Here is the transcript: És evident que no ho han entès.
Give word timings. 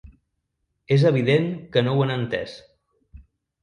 És 0.95 1.05
evident 1.11 1.47
que 1.77 1.87
no 1.87 1.95
ho 1.99 2.05
han 2.09 2.19
entès. 2.19 2.61